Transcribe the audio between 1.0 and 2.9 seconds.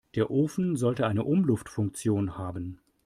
eine Umluftfunktion haben.